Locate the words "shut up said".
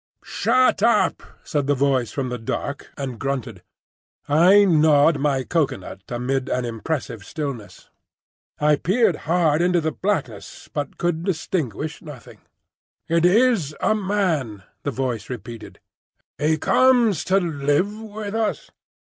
0.25-1.67